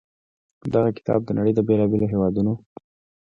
دغه 0.73 0.89
کتاب 0.97 1.19
د 1.25 1.29
نړۍ 1.37 1.51
د 1.55 1.59
بېلا 1.67 1.85
بېلو 1.91 2.07
هېوادونو 2.13 2.53